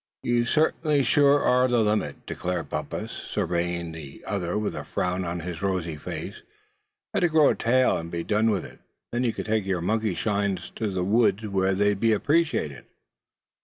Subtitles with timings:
[0.23, 5.41] "You certain sure are the limit;" declared Bumpus, surveying the other with a frown on
[5.41, 6.41] his rosy face.
[7.13, 8.79] "Better grow a tail, and be done with it.
[9.11, 12.85] Then you could take your monkey shines to the woods, where they'd be appreciated."